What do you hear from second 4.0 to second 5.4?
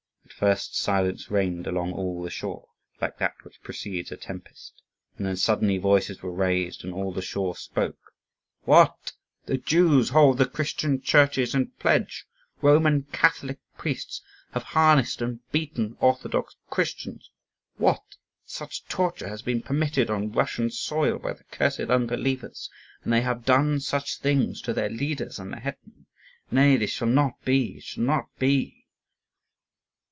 a tempest; and then